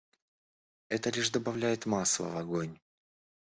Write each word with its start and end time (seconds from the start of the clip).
Это 0.89 1.11
лишь 1.11 1.29
добавляет 1.29 1.85
масла 1.85 2.29
в 2.29 2.37
огонь. 2.39 2.79